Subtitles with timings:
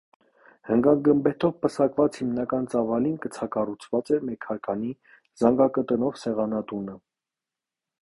[0.69, 4.93] Հնգագմբեթով պսակված հիմնական ծավալին կցակառուցված էր մեկհարկանի
[5.45, 7.03] զանգակատնով սեղանատունը։